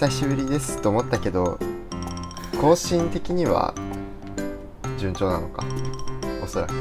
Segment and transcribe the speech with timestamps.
[0.00, 1.58] 久しぶりですと思ったけど
[2.58, 3.74] 更新的には
[4.96, 5.62] 順調なのか
[6.42, 6.72] おそらく。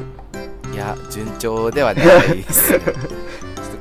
[0.74, 2.72] いや順調ではないです。
[2.72, 2.94] ねちょっ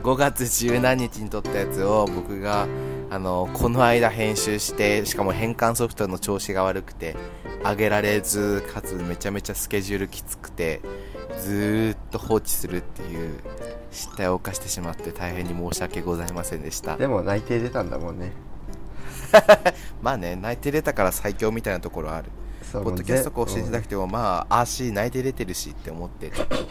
[0.02, 2.66] と5月十何日に撮ったやつを僕が
[3.10, 7.14] あのこの間編集してしかも変換ソフトの調子が悪くて
[7.62, 10.80] 上げられずかつめちゃめちゃスケジュールきつくて
[11.41, 13.38] ずーっと放置するっていう
[13.92, 16.96] 失態を犯してしまって大変に申し訳ございませんでした。
[16.96, 18.32] でも内定出たんだもんね
[20.02, 22.30] まあね内定出たから最強みたいなところある。
[22.73, 26.66] ポッドキャスト更新しなくてもまああーし内定出てるしって思ってちょっと浮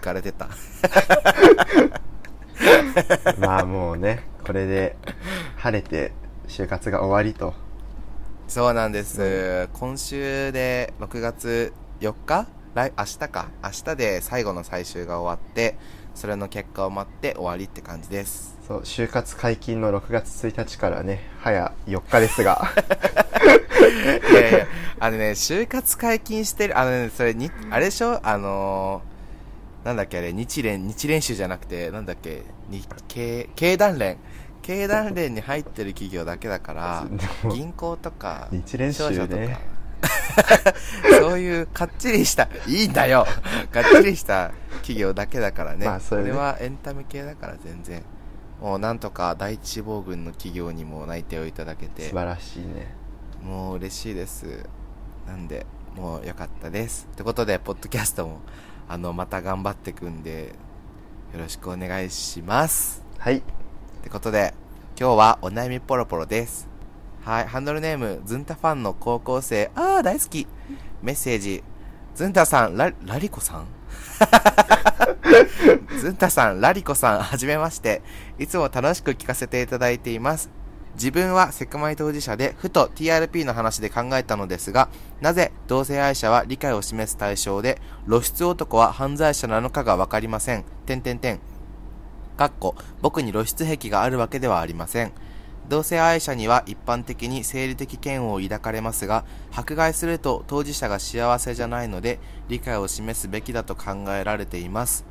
[0.00, 0.46] かれてた。
[0.46, 0.48] う
[3.38, 4.96] んまあもうねこれで
[5.56, 6.12] 晴れて
[6.48, 7.54] 就活が終わりと。
[8.46, 12.46] そうなんです、今週で6月4日
[12.78, 13.48] 来明日か。
[13.62, 15.76] 明日で最後の最終が終わって
[16.14, 18.56] それの結果を待って終わりって感じです。
[18.66, 22.70] そう就活解禁の6月1日からね早4日ですが。
[24.30, 24.66] いやいや
[25.00, 28.20] あのね就活解禁してるあのねそれにあれでしょ？
[28.22, 32.42] あのーなんだっけあれ日練日練習じゃなくてなんだっけ？
[32.70, 34.18] 日経経団連。
[34.62, 37.06] 経団連に入ってる企業だけだから
[37.50, 39.08] 銀行とか日練習ね。
[39.10, 39.60] 商社とか
[41.20, 43.26] そういうかっちりしたいいんだよ。
[43.72, 46.28] かっちりした企業だけだからね,、まあそれね。
[46.30, 48.02] れはエンタメ系だから全然。
[48.60, 52.08] もうなんとか第一志望軍の企業にも内定をいただけて。
[52.08, 52.94] 素晴らしいね。
[53.42, 54.64] もう嬉しいです。
[55.26, 57.08] なんでもう良かったです。
[57.12, 58.40] ってことでポッドキャストも
[58.88, 60.54] あのまた頑張っていくんで
[61.32, 63.04] よろしくお願いします。
[63.18, 63.38] はい。
[63.38, 63.42] っ
[64.02, 64.54] てことで、
[64.98, 66.67] 今日はお悩みポロポロです。
[67.28, 70.46] はい、ハンドルネーム、ズンタファンの高校生、あー大好き。
[71.02, 71.62] メッセージ、
[72.14, 73.66] ズンタさん、ラ、ラリコさん？
[76.00, 78.00] ズンタさん、ラリコさん、はじめまして。
[78.38, 80.48] いつも楽しく聞かせていただいています。
[80.94, 84.88] 自分はセクマイ当事者で、ふと TRP の話で考えたのですが、
[85.20, 90.64] なぜ同性愛者は理解を示す対象で、露出男は犯罪者なのかがわかりません。
[90.86, 91.40] てんてんてん。
[92.38, 95.12] かっこ僕に露出癖があるわけではありません。
[95.68, 99.24] 同性愛者には一般的に生理的嫌悪を抱かれますが、
[99.54, 102.18] 迫害すると当事者が幸せじゃないので、
[102.48, 105.04] 理解を示すべきだと考えられています。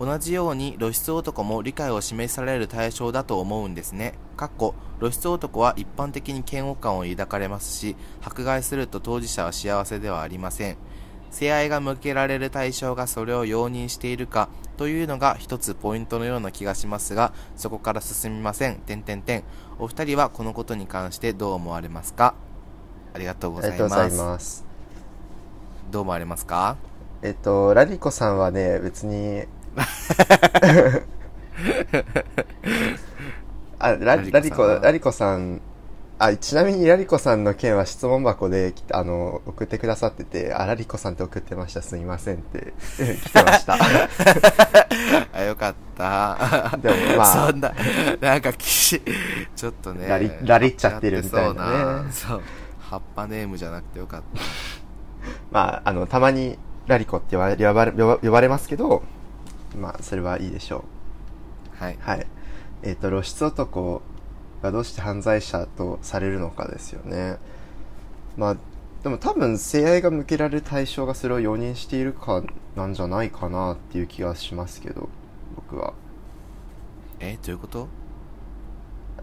[0.00, 4.14] 同じように露出男も理解を示される対象だと思うんですね。
[4.36, 10.78] かっこ露出男は一般的に嫌悪感を抱かれますし、迫害すると当事者は幸せではありません。
[11.30, 18.76] 性愛が向けられる対象がそれを容認しているかというのが一つポイントのような気がしますが、そこから進みません。
[18.76, 19.42] 点点点。
[19.78, 22.34] お二人はこのことに関してどう思われますか？
[23.14, 23.76] ありがとうごあざいます。
[23.76, 24.64] りがとうございます
[25.90, 26.76] どう思われますか？
[27.22, 29.44] えっとラリコさんはね別に
[33.78, 35.60] あララリコラリコさん
[36.22, 42.74] あちなみにラリコさんの件は質問箱できあの送ってくださっててあラリコさんって送ってましたすみませんって
[43.24, 43.78] 来てました
[45.32, 46.76] あ、よかった。
[46.76, 47.72] でもまあそんな、
[48.20, 49.02] なんかきし、
[49.56, 50.06] ちょっとね。
[50.06, 51.66] ラリラリっちゃってるみたいなねそう
[52.04, 52.42] なそう。
[52.80, 54.40] 葉っぱネームじゃなくてよかった。
[55.50, 59.02] まああのたまにラリコって呼ばれ呼ばれ呼ばれますけど
[59.78, 60.84] まあそれはいいでしょ
[61.80, 61.98] うはい。
[62.00, 62.26] はい。
[62.82, 64.02] えっ、と、露出男
[64.62, 67.38] がどうして犯罪者とされるのかですよね。
[68.36, 68.56] まあ、
[69.02, 72.42] でも多分、性愛が向けられる対象がそれを容認しているか
[72.76, 75.08] なんじゃないかなっていう気がしますけど、
[75.56, 75.94] 僕は。
[77.18, 77.88] え、どういうこと？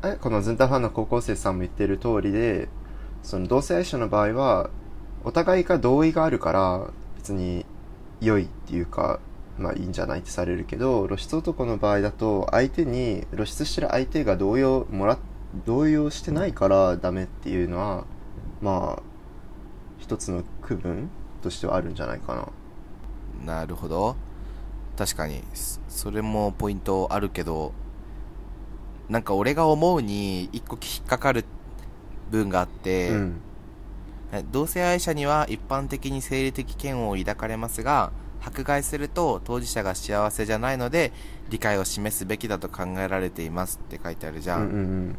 [0.03, 2.69] えこのズンタファンの高校生さんも言ってる通りで、
[3.24, 4.69] その同性愛者の場合は、
[5.24, 7.66] お互いが同意があるから、別に
[8.22, 9.19] 良いっていうか、
[9.57, 15.18] まあいいんじゃないってされるけど、露出男の場合だと、相手に、露出してる相手が同意をもら、
[15.66, 18.06] 同意をしてないからダメっていうのは、
[18.62, 19.03] まあ、
[19.97, 21.09] 一つの区分
[21.41, 22.51] としてはあるんじゃないか
[23.45, 23.59] な。
[23.59, 24.16] なるほど。
[24.98, 27.74] 確かに、そそれもポイントあるけど、
[29.10, 31.45] なんか俺が思うに一個引っかかる
[32.30, 33.42] 分があって、うん。
[34.51, 38.12] 同性愛者には一般的に生理的嫌悪を抱かれますが、
[38.42, 41.12] 迫害すると当事者が幸せじゃないので
[41.50, 44.57] 理解を示すべきだと考えられていますって書いてあるじゃ。
[44.57, 45.16] うんんうん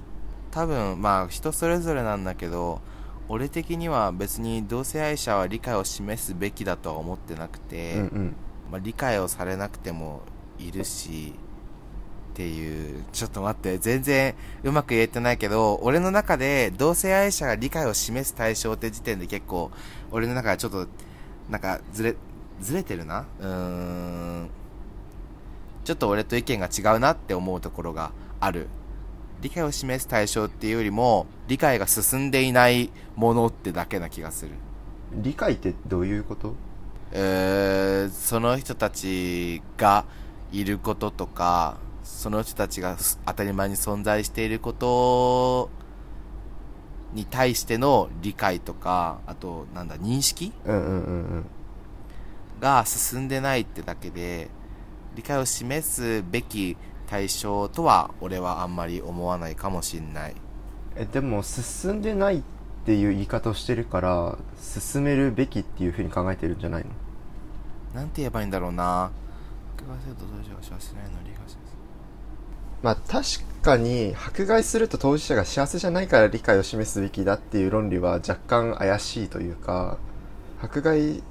[0.50, 2.80] 多分まあ人それぞれなんだけど、
[3.28, 8.00] 俺的には別に同性愛者は理解を示すべきだとは思ってなくて、うん。
[8.00, 8.36] うんうん。
[8.72, 10.22] まあ、理解をされなくても
[10.58, 11.34] いるし、
[12.32, 19.70] っていう、ちょっと待って、全然うまく言えてないけど、俺の中で同性愛者が理解を示す対象って時点で結構、
[20.10, 20.86] 俺の中でちょっと、
[21.50, 22.16] なんかずれ、
[22.60, 23.48] ずれてるなうー
[24.44, 24.50] ん。
[25.84, 28.68] ちょっと俺と意見が違うなって思うところがある。
[29.40, 34.50] 理解を示す対象っていうよりも、理解が進んでいないものってだけな気がする。
[35.12, 36.54] 理解ってどういうこと？
[37.12, 40.04] えー、その人たちが
[40.52, 45.70] いることとか、その人たちが当たり前に存在していること
[47.14, 50.52] に対しての理解とか、あと、なんだ、認識？
[50.66, 50.94] うんうんうんう
[51.38, 51.46] ん。
[52.60, 54.48] が進んでないってだけで、
[55.14, 56.76] 理解を示すべき
[57.08, 60.34] 対象とは、俺はあんまり思わないかもしんない。
[60.96, 62.42] え、でも進んでないっ
[62.84, 66.90] ていう言い方をしてるから、進めるべきっていうふうに考えてるんじゃないの？
[67.94, 69.10] なんて言えばいいんだろうな。
[69.76, 71.76] 迫害すると当事者が幸せないのを理解します。
[72.82, 79.98] まあ確かに迫害すると当事者が幸せじゃないから理解を示すべきだっていう論理は若干怪しいというか
[80.60, 81.22] 迫害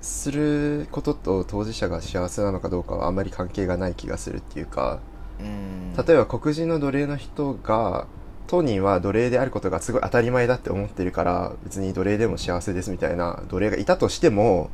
[0.00, 5.00] することと当事者が幸せなのかどうかはあまり関係がない気がするっていうか
[5.40, 5.94] うん。
[5.96, 8.06] 例えば黒人の奴隷の人が
[8.46, 14.70] 当人は奴隷であることがすごい当たり前だって思ってるから別に奴隷でも幸せですみたいな奴隷がいたとしても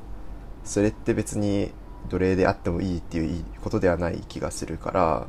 [0.64, 1.72] それって別に
[2.08, 5.26] 奴隷であってもいいっていうことではない気がするから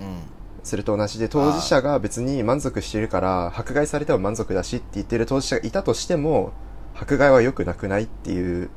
[0.00, 0.36] うん。
[0.62, 6.52] それと同じで当事者が別に満足しているから迫害されても満足だしって言ってる当事者がいたとしても
[6.98, 8.70] 迫害は良くなくないっていう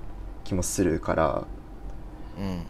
[0.44, 1.48] 気もするから
[2.38, 2.66] うん。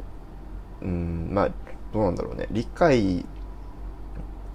[0.81, 1.49] うんまあ
[1.93, 3.25] どうなんだろうね理解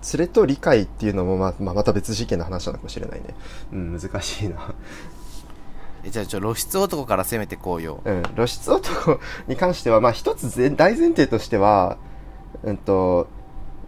[0.00, 3.34] それと理解っていうのもまあ、まあ、また別事件の話なのかもしれないね
[3.72, 4.74] うん難しいな
[6.04, 8.02] え、じゃあ、ちょ、露出男から攻めてこうよ。
[8.04, 9.18] うん露出男
[9.48, 11.96] に関してはまあ一つ前大前提としては
[12.62, 13.28] うんと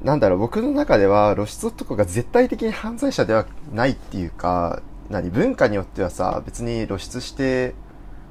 [0.03, 7.75] なんだろう僕の中では露出男が絶対的に犯罪者ではないっていうか何文化によってはさ別に露出して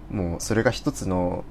[0.09, 1.43] もうそれが一つの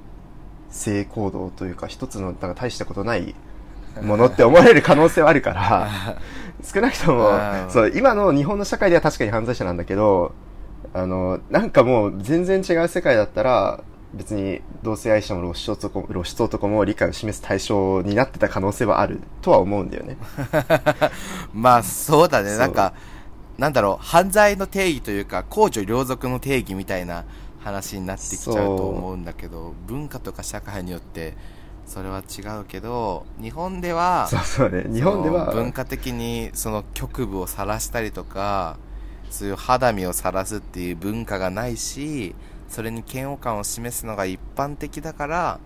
[0.70, 3.34] 性行動というか一つのなんか大したことない
[4.02, 5.88] ものって思われる可能性はあるから
[6.62, 10.32] 少なくともうんそう今の日本の社会では確かに犯罪者なんだけど
[10.92, 13.80] あのなんかもう全然違う世界だったら
[14.14, 20.16] 別に同性愛者も露出男も露出男も理解を示す対象になってた可能性はあるとは思うんだよね。
[21.52, 22.56] まあ、そうだね。
[22.56, 22.94] なんか、
[23.58, 27.24] なんだろう、犯罪の定義というか、公序良俗の定義みたいな
[27.60, 31.36] 話になってきちゃうと思うんだけど、文化とか社会によって、
[31.86, 34.92] それは違うけど、日本では、そうそうね。
[34.92, 38.76] 日本では文化的にその局部を晒したりとか、
[39.30, 42.34] そういう肌身を晒すっていう文化がないし、
[42.68, 45.60] それに嫌悪感を示すのが一般的だから、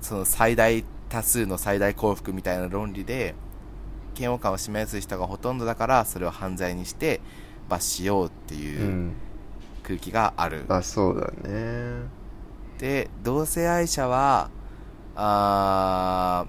[0.00, 3.34] その最大多数の最大幸福みたいな論理で、
[4.16, 7.20] 嫌悪感を示す人がほとんどだから、それを犯罪にして
[7.68, 8.58] 罰しようってう。
[8.58, 9.12] いうん
[9.82, 10.64] 空気がある。
[10.68, 12.02] まあそうだね。
[12.78, 14.48] で、同性愛者は、
[15.16, 16.46] あ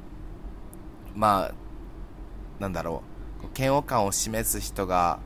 [1.15, 1.53] ーまあ、
[2.59, 3.01] なんだろ
[3.43, 5.19] う、嫌悪感を示す人が、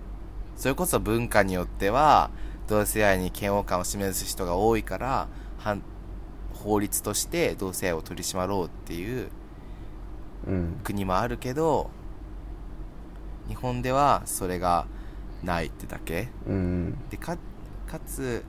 [0.56, 2.30] それこそ文化によっては、
[2.68, 5.28] 同性愛に嫌悪感を示す人が多いから、
[5.60, 5.82] 反
[6.54, 9.30] 法律として同性愛を取り締まろうっていう
[10.48, 10.80] うん。
[10.84, 11.90] 国もあるけど、
[13.48, 14.86] 日本ではそれが
[15.44, 16.30] ないってだけ。
[16.48, 16.98] うん。
[17.10, 17.38] でか
[17.88, 18.44] かつ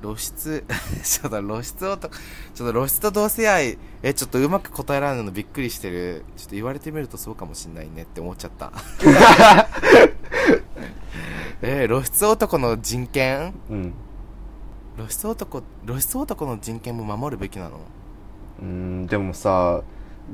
[0.00, 0.64] 露出
[1.02, 2.08] ちょっと露出をと
[2.54, 8.72] ちょっと露出と同性愛えちょっとうまく答えられないのびっくりしてるちょっと言われてみるとそうかもしんないねって思っちゃった
[11.62, 13.54] えー露出男の人権？
[13.68, 13.92] うん。
[14.96, 17.80] 露出男露出男の人権も守るべきなの？
[18.60, 19.82] うん、でもさ、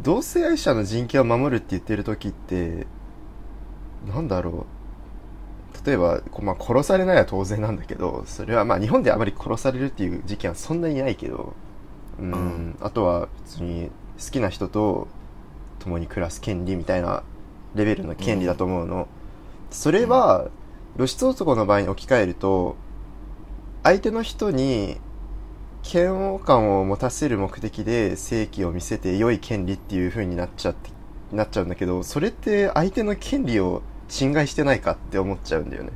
[0.03, 2.87] 同性愛者の人権を守るって言ってる時って、
[4.07, 4.67] なんだろ
[5.83, 5.87] う。
[5.87, 11.55] 例えば、こうまあ、殺されないは当然なんだけど、それはまあ日本であまり殺されるっていう事件はそんなにないけど、
[12.19, 13.91] うん、うんあとは普通に
[14.25, 15.09] 好きな人と
[15.81, 17.25] 共に暮らす権利みたいな
[17.75, 19.09] レベルの権利だと思うの。
[19.71, 20.49] それは、
[20.97, 22.77] 露出男の場合に置き換えると、
[23.83, 24.99] 相手の人に
[25.85, 30.91] 嫌悪感を持たせる目的で正義を見せて良い権利っていう風になっちゃって
[31.31, 33.83] なっちゃうんだけどそれって相手の権利を
[34.15, 35.91] 侵害してないかって思っちゃうんだよね。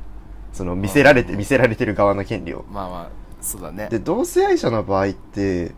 [0.51, 2.65] その見せられてうん見せられてる側の権利を。
[2.69, 3.09] まあまあ
[3.41, 3.87] そうだね。
[3.89, 5.71] で同性愛者の場合って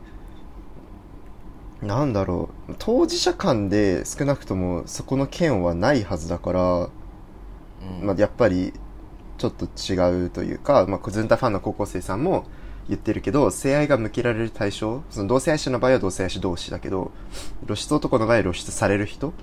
[1.82, 2.76] なんだろう。
[2.80, 8.08] 当事者間で少なくともそこの権はないはずだからうん。
[8.08, 8.74] まあ、やっぱり
[9.38, 12.46] ちょっと違うというか、まあ、ズンタファンの高校生さんも
[12.88, 17.12] 言ってるけど性愛が向けられる対象その同性愛者の場合は同性愛者同士だけど
[17.66, 19.34] 露出男の場合は露出される人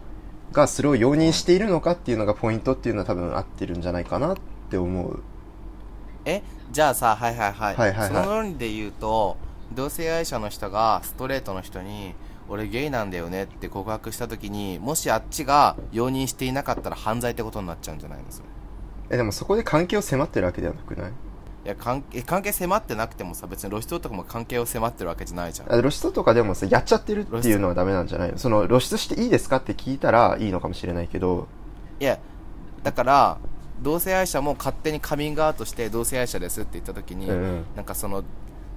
[0.52, 4.37] がそれを容認しているのかっていうのがポイントっていうのは多分合ってるんじゃないかなっ
[4.71, 5.23] て思う。
[6.25, 6.43] え？
[6.71, 8.09] じゃあさはいはいはい,、はいはいはい。
[8.09, 9.37] その論理で言うと
[9.75, 12.14] 同性愛者の人がストレートの人に
[12.49, 18.25] 俺ゲイなんだよねって告白した時にもしあっちが容認していなかったら犯罪ってことになっちゃうんじゃないの？
[18.31, 18.49] それ。
[19.11, 21.12] えでもそこで関係を迫ってるわけではなくない？
[21.69, 25.69] いや関係関係迫ってなくてもさ別に露出男も関係を迫ってるわけじゃないじゃん。
[25.71, 28.39] あ露出とかでもさやっちゃってるっていうのはダメなんじゃないの？
[28.39, 31.47] その露出していいですかって聞いたらいいのかもしれないけど。
[32.01, 32.19] いや
[32.83, 33.39] だから
[33.83, 37.65] 同性愛者も勝手にカミングアウトして同性愛者ですって言った時に、うんうん。
[37.77, 38.25] なんかその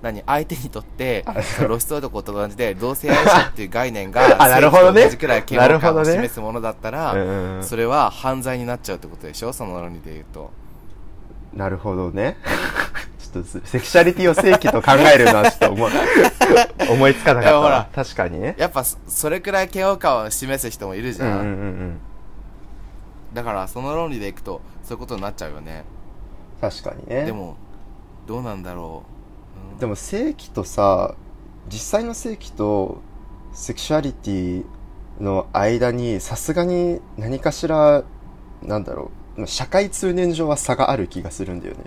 [0.02, 1.24] 何相手にとって
[1.60, 5.04] 露出男と同じで同性愛者っていう概念が あなるほどね。
[5.06, 7.64] 同じくらい嫌悪感を示すものだったら、うんうんうん。
[7.64, 9.54] それは犯罪になっちゃうってことでしょ？
[9.54, 10.52] その論理で言うと
[11.54, 12.38] なるほどね。
[13.20, 15.92] ちょっとセクシャリティを正規と考えるのはちょっと思い
[16.90, 18.56] 思いつかなかった確かにね。
[18.58, 22.00] やっぱそそれくらい嫌悪感を示す人もいるじゃん、うんうんうんうん。
[23.34, 25.86] だからその論理でいくとそういうことになっちゃうよね。
[26.60, 27.26] 確かにね。
[27.26, 27.56] でも
[28.28, 29.04] どうなんだろ
[29.72, 29.80] う、うん。
[29.80, 31.16] でも正規とさ
[31.70, 33.02] 実際の正規と
[33.54, 34.66] セクシュアリティ
[35.20, 38.04] の間にさすがに何かしら
[38.62, 39.06] なんだろう。
[39.06, 41.82] まあ社会通念上は差がある気がするんだよね、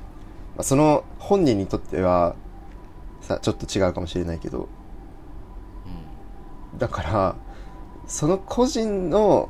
[0.56, 2.36] まあ、その本人にとっては
[3.20, 4.68] さちょっと違うかもしれないけど。
[6.78, 7.36] だから
[8.06, 9.48] その個人の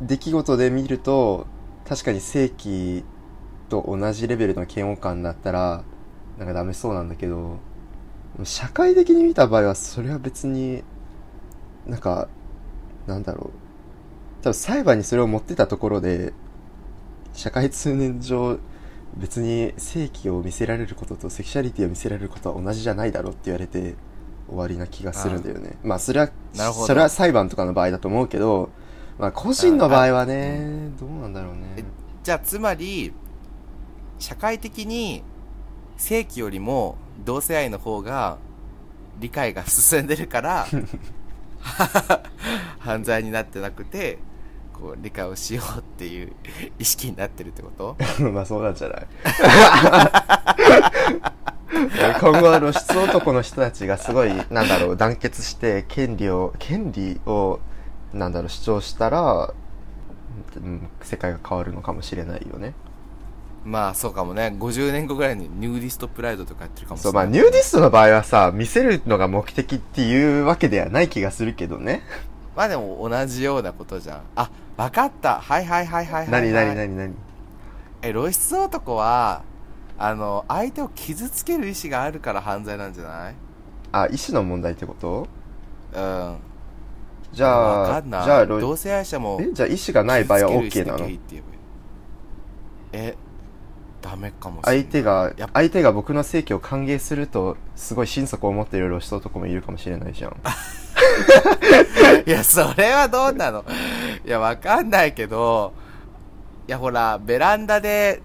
[0.00, 1.46] 出来事で見ると
[1.88, 3.04] 確かに正規
[3.68, 5.82] と同じレベルの嫌悪感だったら
[6.38, 7.58] なんかダメそうなんだけど
[8.44, 10.82] 社会的に見た場合はそれは別に
[11.86, 12.28] なんか
[13.06, 14.42] なんだろう。
[14.42, 16.32] 多分裁判にそれを持ってたところで
[17.42, 18.60] 社会通念上
[19.16, 23.96] 別に正規を見せられることとセクシャリティを見せられることは同じじゃないだろうって言われて
[24.46, 25.76] 終わりな気がするんだよね。
[25.82, 28.70] まあそれはそれは裁判とかの場合だと思うけど
[29.18, 31.84] まあ個人の場合はねどうなんだろうね。
[32.22, 33.12] じゃあつまり
[34.20, 35.24] 社会的に
[35.96, 38.38] 正規よりも同性愛の方が
[39.18, 40.66] 理解が進んでるから
[42.78, 44.20] 犯罪になってなくて
[44.82, 46.32] こう理解をしようっていう
[46.78, 47.96] 意識になってるってこと？
[48.32, 49.06] まあそうなんじゃない？
[52.20, 57.60] 今後は露出男の人たちがすごい、なんだろう、団結して、権利を、権利を、
[58.12, 59.52] なんだろう、主張したら、
[60.56, 62.74] うん、世界が変わるのかもしれないよね。
[63.64, 72.02] まあそうかもね50年後ぐらいにヌーディストプライドとかやってるかもしそう、れないまあ、ヌーディストの場合はさ、見せるのが目的っていうわけではない気がするけどね。
[72.56, 74.22] まあでも同じようなことじゃん。
[74.36, 75.40] あわかった。
[75.40, 77.14] はいはいはいはいはい、はい、何何何何？
[78.02, 79.42] え露出男は
[79.98, 83.34] あの相手を傷つける意思があるから犯罪なんじゃない？
[83.92, 85.28] あ、意思の問題ってこと？
[85.94, 86.36] うん。
[87.32, 88.24] じゃあ、わかんない。
[88.24, 91.08] じゃあ、露同性愛者もえじゃあ意思がない場合は OK なの？
[92.92, 93.14] え
[94.02, 94.82] ダメかもしれない。
[94.82, 100.36] 相手が相手が僕の正規を歓迎すると、すごい心底思っている露出男もいるかもしれないじゃん。
[102.26, 103.64] いや、それはどうなの？
[104.24, 105.72] いや、わかんないけど、
[106.68, 108.22] いや、ほら、ベランダで、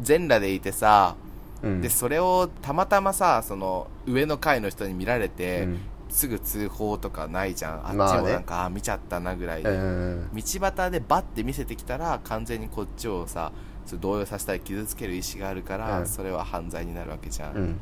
[0.00, 1.16] 全裸でいてさ、
[1.62, 1.80] うん。
[1.80, 5.80] で、それをたまたまさ、その、上の階の人に見られて、うん
[6.12, 7.86] すぐ通報とかないじゃん。
[7.86, 9.70] あっちもなんか、あ、見ちゃったなぐらいで。
[9.70, 10.28] うん。
[10.34, 13.52] 道端でバッて見せてきたら、完全にこっちをさ、
[14.00, 17.76] 動揺させたり傷つける意思があるから、うんそれは犯罪になるわけじゃん。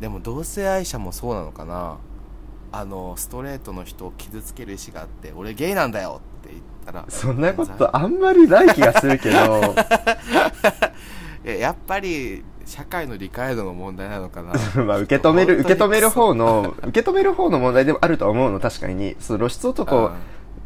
[0.00, 1.98] でも同性愛者もそうなのかな？
[2.76, 9.74] あのストレートの人を傷つける意思があって俺ゲイなんだよって言ったらそんなことあんまりない気がするけど、
[11.44, 14.54] いややっぱり社会の理解度の問題なのかな。
[14.84, 19.16] まあ受け止める、受け止める方の、受け止める方の問題でもあるとは思うの、確かに。
[19.20, 20.12] その露出男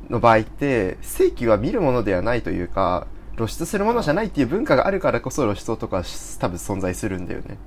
[0.08, 6.02] の場合って、正規は見るものではないというか、露出するものじゃないっていう文化があるからこそ露出男は
[6.38, 7.58] 多分存在するんだよね。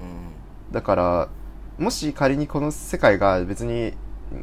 [0.00, 0.72] うん。
[0.72, 1.28] だから、
[1.78, 3.94] もし仮にこの世界が別に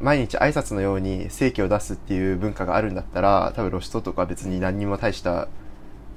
[0.02, 5.48] 毎日挨拶のように正規を出すっていう文化があるんだったら、多分露出男は別に何にも大した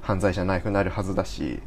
[0.01, 1.59] 犯罪じゃなくなるはずだし、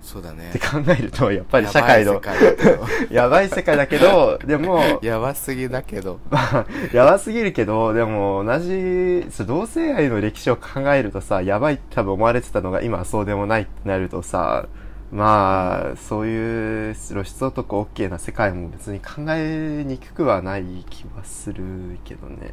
[0.00, 0.50] そうだね。
[0.50, 2.78] って考えると、やっぱり社会の、やばい世界だけ
[3.08, 3.10] ど。
[3.14, 6.20] やばい世界だけど、でも、やばすぎだけど。
[6.30, 14.66] まあ、やばすぎるけど、でも同じ、同性愛の歴史を考えるとさ、やばいって多分思われてたのが今はそうでもないってなるとさ、
[15.10, 22.52] まあ、そういう露出男 OK な世界も別に考えにくくはない気はするけどね。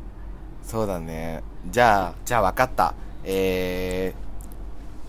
[0.66, 4.14] そうだねじゃあじゃあ分かったえ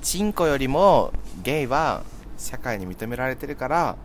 [0.00, 1.12] ー、チンコよりも
[1.42, 2.02] ゲイは
[2.38, 3.96] 社会に認められてるから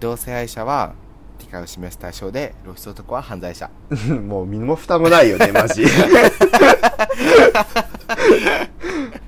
[0.00, 0.94] 同性愛者は
[1.38, 3.70] 理解を示す対象で露出男は犯罪者
[4.26, 5.84] もう身も蓋もないよね、マジ。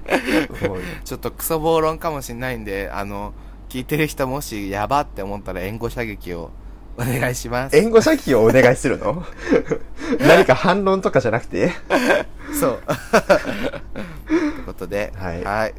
[1.04, 3.32] ちょっとクソ暴論かもしんないんで、あの、
[3.68, 6.50] 聞いてる人もしやばって思ったら援護射撃を
[6.96, 7.76] お願いします。
[7.76, 9.24] 援護射撃をお願いするの？
[10.20, 11.72] 何か反論とかじゃなくて？
[12.58, 12.82] そう。
[14.26, 15.74] ということで、はい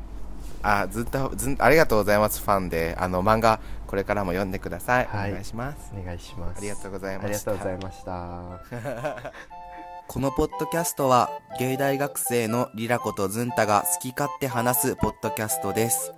[0.64, 2.96] あ、ずっと、ずん、ありがとうございます、ファンで。
[3.00, 5.08] あの、漫画、これからも読んでください。
[5.12, 5.92] はいお願いします。
[6.00, 6.60] お願いします。
[6.60, 9.61] ありがとうございまありがしたとうございました。
[10.08, 11.30] このポッドキャストは、
[11.60, 16.14] 芸大学生のリラコとズンタが好き勝手話すポッドキャストです。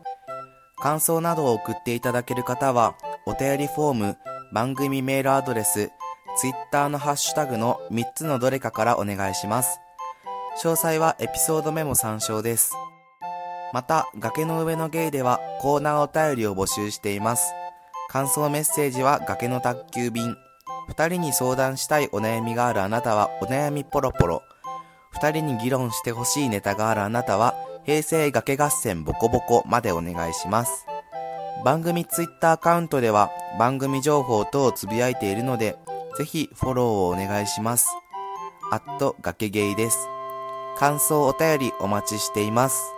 [0.78, 4.18] 感想などを送っていただける方は、お便りフォーム、
[4.52, 5.92] 番組メールアドレス、
[6.38, 9.80] ツイッターのハッシュタグの3つのどれかからお願いします。
[10.62, 12.74] 詳細はエピソードメモ参照です。
[13.74, 17.54] また、崖の上のゲイではコーナーお便りを募集しています。
[18.08, 20.36] 感想メッセージは崖の宅急便。
[20.88, 24.44] 二人に相談したいお悩みがあるあなたはお悩みポロポロ。
[25.12, 30.86] 二人に議論してほしいネタがあるあなたは平成崖合戦ボコボコまでお願いします。
[31.63, 35.78] 番組ツイッターアカウントでは番組情報等をつぶやいているので、
[36.18, 37.88] ぜひフォローをお願いします。
[38.72, 40.08] アット崖ゲイです。
[40.78, 42.94] 感想お便りお待ちしています。